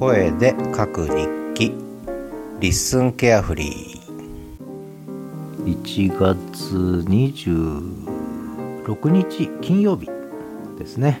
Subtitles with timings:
[0.00, 1.74] 声で書く日記。
[2.58, 10.08] LISTEN carefree 1月26日金曜日
[10.78, 11.20] ですね、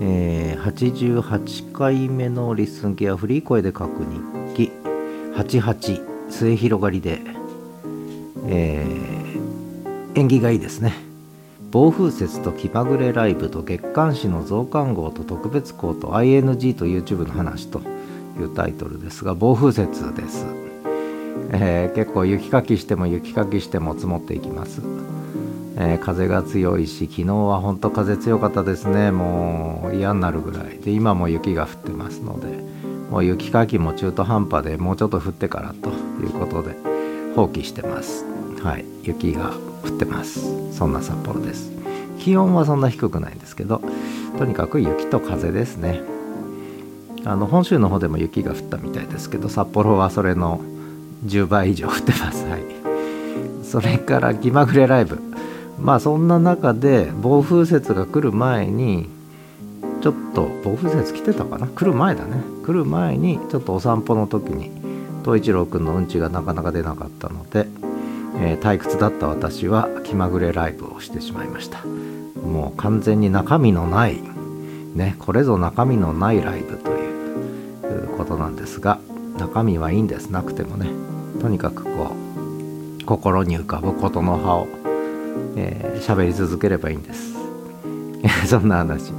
[0.00, 4.06] えー、88回目の LISTEN carefree 声で書く
[4.54, 4.72] 日記。
[5.34, 7.20] 88末広がりで、
[8.46, 11.05] えー、縁起がいいですね。
[11.76, 17.82] 暴風雪と気まぐれライブと月刊誌の増刊号と特別号と ING と YouTube の話と
[18.40, 20.46] いうタイトルですが暴風雪です、
[21.52, 24.80] えー、結構雪かきしても雪かきしても積もっていきます、
[25.76, 29.10] えー、風が強いし昨日は本当風強かったですね。
[29.10, 30.78] もう嫌になるぐらい。
[30.78, 32.58] で今も雪が降ってますので
[33.10, 35.90] もう雪かきも中途半端でもうちょっと降ってからと
[36.24, 36.74] いうことで
[37.34, 38.35] 放棄してます。
[38.62, 39.52] はい雪が
[39.84, 40.74] 降ってます。
[40.76, 41.70] そんな札幌です。
[42.18, 43.80] 気温はそんな低くないんですけど
[44.38, 46.02] とにかく雪と風ですね。
[47.24, 50.60] あの本州の方でも雪が降ったみたいですけど札幌はそれの
[51.24, 52.44] 10倍以上降ってます。
[52.46, 52.62] はい。
[53.64, 55.20] それから気まぐれライブ。
[55.80, 59.08] まあそんな中で暴風雪が来る前に
[60.02, 61.66] ちょっと暴風雪来てたかな？
[61.66, 62.42] 来る前だね。
[62.64, 64.70] 来る前にちょっとお散歩の時に
[65.24, 67.66] 東一郎くんのうんちがなかなか出なかったので
[68.38, 71.84] えー、退屈だった私は気まぐれライブをしてしまいました。
[71.84, 74.20] もう完全に中身のない
[74.94, 77.06] ねこれぞ中身のないライブとい
[78.04, 78.98] うことなんですが
[79.38, 80.30] 中身はいいんです。
[80.30, 80.88] なくてもね
[81.40, 82.14] とにかくこ
[83.00, 87.36] う心に浮かぶことの葉を喋、えー、り続ければいいんです。
[88.46, 89.12] そんな話。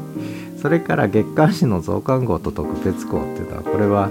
[0.61, 4.09] それから月刊誌の増刊号と特別号っていうのはこれは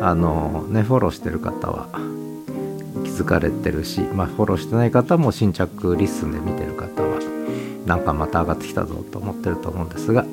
[0.00, 1.88] あのねフォローしてる方は気
[3.18, 7.18] づかれてるし、まあ、フォローしてない方も新着 LISTEN で見てる方は
[7.86, 10.24] なんかまた上がってきたぞと思ってると思うんですが、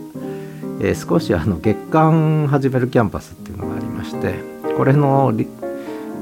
[0.81, 4.36] えー、少しあの月間始めるキャンパスっていうのがありまして
[4.77, 5.33] これの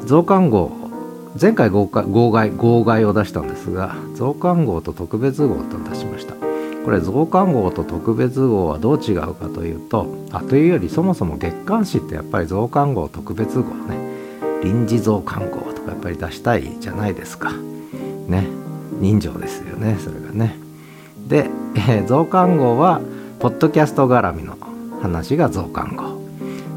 [0.06, 0.72] 増刊号
[1.40, 6.36] 前回号外号外を出したんですが増刊号と特別号と出しました。
[6.84, 13.98] これ増刊号と特別号はどう違うかというとあというよりそもそも月刊誌ってやっぱり増刊号特別号ね
[14.64, 17.52] 臨時増刊号かやっぱり出したいじゃないですか。
[18.28, 18.48] ね。
[19.00, 20.56] 人情ですよねそれがね。
[21.28, 23.02] で、えー、増刊号は
[23.40, 24.58] ポッドキャスト絡みの
[25.02, 26.22] 話が増刊号。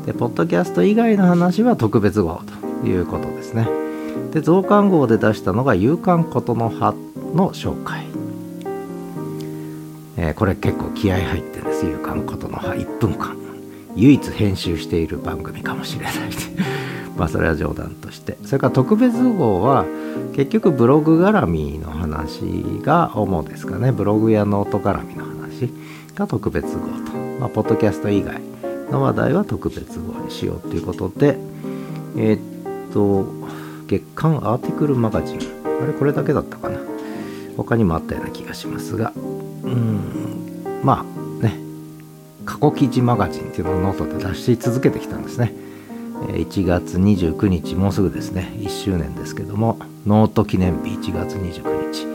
[0.04, 2.40] でポッドキャスト以外の話は特別号
[2.82, 3.68] ということですね。
[4.32, 6.94] で増刊号で出したのが「夕刊ことの葉」
[7.34, 8.06] の紹介、
[10.16, 13.36] えー、これ結構気合い入ってるんです「夕刊ことの葉」1分間。
[13.96, 16.14] 唯一編集している番組かもしれない。
[17.16, 18.36] まあそれは冗談として。
[18.44, 19.84] それから特別号は
[20.34, 22.40] 結局ブログ絡みの話
[22.82, 23.92] が主ですかね。
[23.92, 25.70] ブログやノート絡みの話
[26.14, 28.40] が特別号と、まあ、ポッドキャスト以外
[28.90, 31.38] の話題は特別号にしようということで。
[32.18, 33.26] えー、っと
[33.86, 35.38] 月刊アーティクルマガジン。
[35.82, 36.78] あれこれだけだったかな。
[37.56, 39.12] 他にもあったような気がしますが。
[39.16, 39.18] う
[39.68, 40.80] ん。
[40.82, 41.58] まあね。
[42.44, 45.54] 過去記事マガジンっていうのをノートで出し続けてきたんですね。
[46.28, 52.06] 1月29日もうすぐですね1周年ですけどもノート記念日1月29日。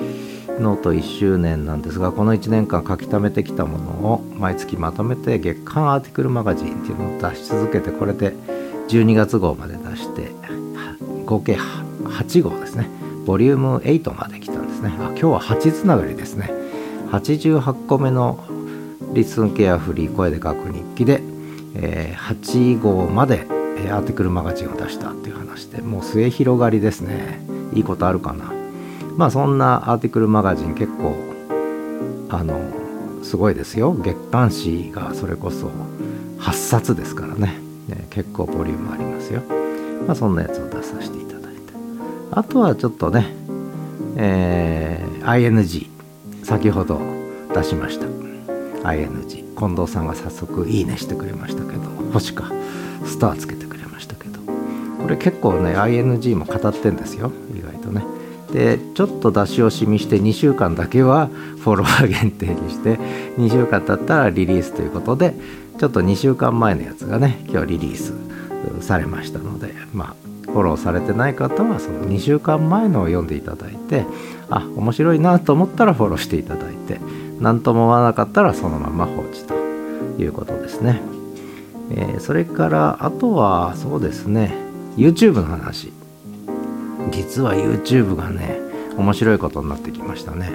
[0.59, 8.33] ノート1周年なんですがこの1年間書き溜めてきたものを毎月まとめて月刊アーティクルマガジンっていうのを出し続けてこれで
[8.87, 10.31] 12月号まで出して
[11.25, 11.57] 合計
[12.03, 12.89] 8号ですね。
[13.25, 14.89] ボリューム8まで来たんですね。
[14.99, 16.51] あ今日は8つながりですね。
[17.11, 18.43] 88個目の
[19.13, 21.21] リスンケアフリー声で書く日記で、
[21.75, 27.41] えー、8号までーティクルマガジンを出したっていう話でもう末広がりですね。
[27.73, 28.51] いいことあるかな。
[29.17, 31.15] まあそんなアーティクルマガジン結構
[32.29, 32.59] あの
[33.23, 33.93] すごいですよ。
[33.93, 35.69] 月刊誌がそれこそ
[36.39, 37.59] 8冊ですからね。
[37.87, 39.41] ね結構ボリュームありますよ。
[40.07, 41.73] まあそんなやつを出させていただいて
[42.31, 43.33] あとはちょっとね
[44.17, 45.87] えー、ING
[46.43, 46.99] 先ほど
[47.53, 48.05] 出しました。
[48.87, 51.81] ING 近藤さんが早速いいねしてくれましたけど
[52.13, 52.51] 星か。
[53.05, 53.80] スターつけてくれ
[55.01, 58.03] これ結構ね ING も語ってんですよ意外とね
[58.51, 61.27] でちょっと出し惜しみして2週間だけは
[61.59, 62.97] フォロワー限定にして
[63.37, 65.33] 2週間経ったらリリースということで
[65.79, 68.13] ちょっと2週間前のやつがね今日リリース
[68.81, 74.05] されましたのでまあフォローされてない方はその2週間前のを読んでいただいて
[74.49, 76.99] あ面白いなと思ったらフォローしていただいて
[77.39, 79.55] 何とも思わなかったらそのまま放置と
[80.21, 81.01] いうことですね。
[81.93, 85.91] えー、それからあとはそうですね YouTube の話。
[87.11, 88.59] 実は YouTube がね
[88.97, 90.51] 面白いことになってきましたね。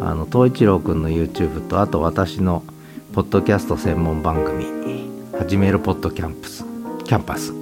[0.00, 2.62] あの東一郎くんの YouTube とあと私の
[3.12, 4.66] ポッドキャスト専門番組
[5.38, 6.64] 「始めるポッドキャンプス」
[7.04, 7.54] キャンパス。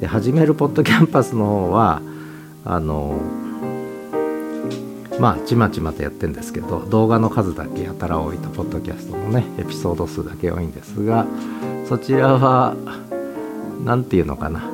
[0.00, 2.02] で始めるポッドキャンパスの方は
[2.64, 3.14] あの
[5.20, 11.26] まあちまちまとやってるんですけど動画の数だけやたら多いとポッドキャストのねエピソード数だけ多いんですが
[11.88, 12.74] そちらは
[13.84, 14.73] 何て言うのかな。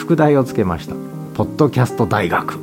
[0.00, 0.94] 副題をつけました。
[1.34, 2.58] ポッドキャスト大学、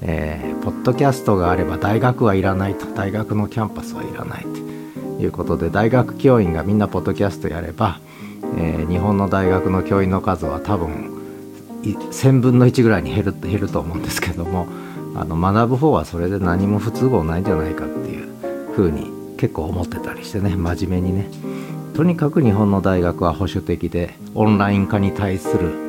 [0.00, 2.86] えー、ポッドキャストがあれば大学はいらないと。
[2.86, 8.00] 大学のキャンパスはいらないということで大学教員がみんなポッドキャストやれば、
[8.56, 11.12] えー、日本の大学の教員の数は多分
[11.82, 14.66] 1000分の1ぐらいに減る減ると思うんですけども
[15.14, 18.28] あの学ぶ方はそれで何も不都合ないんじゃないかっていう
[18.74, 21.28] ふうに結構思ってたりしてね真面目にね。
[21.94, 25.86] とにかく日本の大学は保守的でオンライン化に対する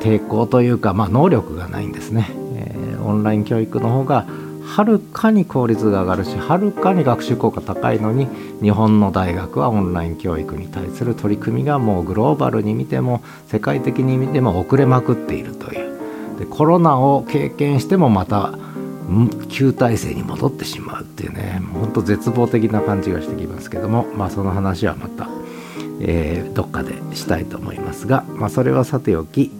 [0.00, 4.26] 抵抗というか、まあ、能力がないんですね、えー、オンライン教育の方が
[4.68, 8.28] はるかに効率が上がるしはるかに学習効果高いのに
[8.60, 15.88] 日本の大学はオンライン教育に対する取り組みがもうグローバルに見ても世界的に見ても遅れまくっているという。
[16.38, 18.56] でコロナを経験してもまた
[19.48, 25.28] 旧体制に戻ってしまうっていうねほんと絶望的な感じがしてきますけどもまあその話はまた、
[26.00, 29.50] えー、どっかでしたいと思いますが、まあ、それはさておき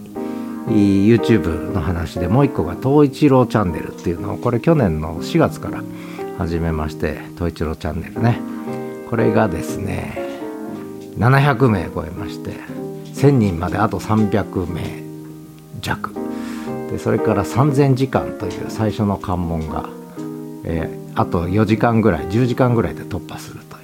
[0.67, 5.83] YouTube の話でもう一個が東一郎チャンネルっていうのをこれ去年の4月から
[6.37, 8.39] 始めまして東一郎チャンネルね。
[9.09, 10.17] これがですね
[11.17, 12.51] 700名超えまして
[13.13, 15.03] 1000人まであと300名
[15.81, 16.13] 弱。
[16.91, 19.89] でそれから3000時間という最初の関門が、
[20.63, 23.79] えー、あと4時間ぐらい10時間ぐらいで突破するとい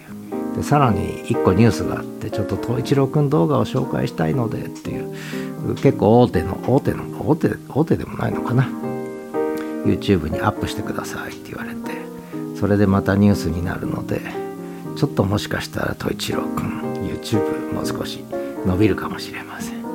[0.54, 0.58] う。
[0.58, 5.14] でさらに1個ニュースがあってちょっと東一郎くん動画を紹介したいのでっていう
[5.74, 8.70] 結構大手の大手の大手大手でもないのかな。
[9.86, 11.92] YouTube にアップしてくださいって言われて
[12.60, 14.20] それでまたニュースになるので
[14.96, 18.24] ちょっともしかしたら戸一郎くん YouTube もう少し
[18.66, 19.86] 伸びるかもしれません。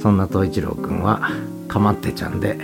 [0.00, 1.30] そんな戸一郎くんは
[1.68, 2.58] かまってちゃんで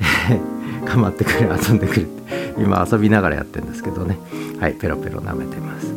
[0.86, 4.18] かまってくれ遊んでくれって今遊びながらやってるんですけどね。
[4.60, 5.92] はいペロペロ舐めてます。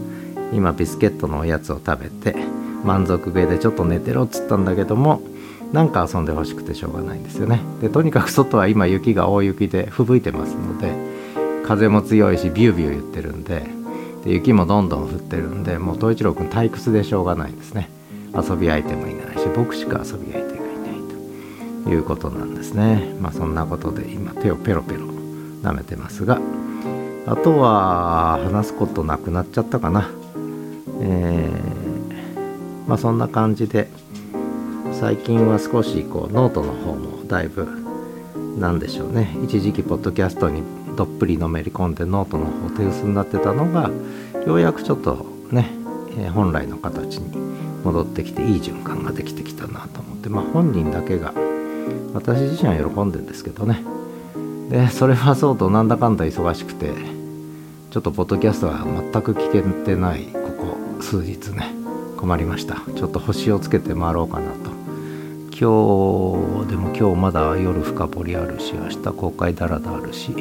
[0.54, 2.36] 今ビスケットのおやつを食べて
[2.84, 5.22] 満足げでちょっと寝てろっつったんだけども
[5.74, 7.62] なんか遊んでほしくてしょうがないんですよね。
[7.81, 10.94] でとにかく外は今雪が大雪で吹雪いてますので
[11.66, 13.66] 風も強いしビュービュー言ってるんで
[14.24, 17.90] で雪もどんどん降ってるんでもう東一郎君退屈でしょうがないですね。
[18.34, 23.13] 遊び相手もいないし僕しか遊び相手がいないということなんですね。
[23.20, 25.02] まあそんなことで今手をペロペロ
[25.63, 26.40] 舐めてますが。
[27.30, 30.10] あとは話すことなくなっちゃったかな。
[31.02, 33.90] えー、まあそんな感じで
[35.00, 37.68] 最近は少しこうノートの方もだいぶ
[38.58, 39.38] なんでしょうね。
[39.44, 40.64] 一時期ポッドキャストに
[40.96, 43.92] どっぷりのめり込んでノートの方手薄になってたのが
[44.48, 45.70] ようやくちょっとね、
[46.18, 47.38] えー、本来の形に
[47.84, 51.32] 戻ってきていい循環ができてきたなと思ってまあ本人だけが
[52.16, 53.84] 私自身は喜んでんですけどね。
[54.70, 56.92] でそれはそうとなんだかんだ忙しくて
[57.92, 61.72] ちょっとポッドキャストは全く聞けてないここ数日ね
[62.18, 62.82] 困りました。
[62.96, 64.67] ちょっと星をつけて回ろうかなと。
[65.59, 70.31] 今日でも今日まだ夜深掘りあるし明日公開だらだあるし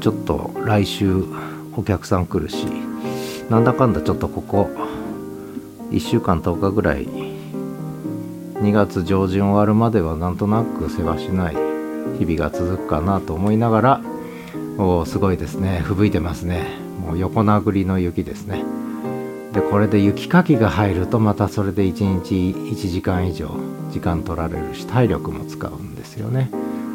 [0.00, 1.22] ちょっと来週
[1.76, 2.64] お客さん来るし
[3.50, 4.70] なんだかんだちょっとここ
[5.90, 11.54] 1週間10日ぐらい2月上旬終わるまではなんとなく世話しない
[12.18, 14.00] 日々が続くかなと思いながら
[14.78, 15.82] おすごいですね。
[15.84, 16.64] 吹雪いてますね。
[16.98, 18.64] もう横殴りの雪ですね。
[19.56, 23.48] でこれで雪かきが入るとまたそれで1日1時間以上
[23.90, 26.50] 時間取られるし体力も使うんですよね。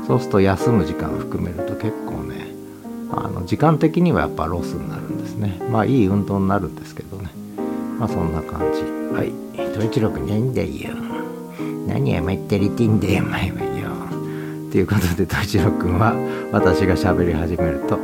[0.05, 2.51] そうすると休む時間含めると結構ね
[3.11, 5.59] あの時間的にはやっぱロスになるんですね。
[5.71, 7.31] まあいい運動になるんですけどね。
[7.97, 8.83] まあそんな感じ。
[9.11, 9.33] はい。
[9.71, 10.69] 統一郎君なんだよ。
[11.87, 13.89] 何甘ったりてんだよお前はよ。
[14.71, 16.13] ということで統一郎君は
[16.51, 17.97] 私が喋り始めると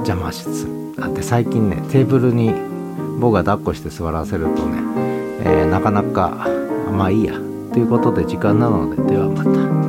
[0.00, 0.78] 邪魔しつつ。
[1.00, 2.67] あって最近ねテーブルに
[3.18, 4.78] 僕が抱っこして座らせるとね、
[5.44, 6.46] えー、なかなか
[6.92, 7.34] まあいいや
[7.72, 9.87] ということで時間なのでではまた。